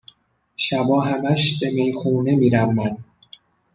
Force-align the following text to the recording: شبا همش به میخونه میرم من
شبا 0.55 1.01
همش 1.01 1.59
به 1.59 1.71
میخونه 1.71 2.35
میرم 2.35 2.73
من 2.73 2.97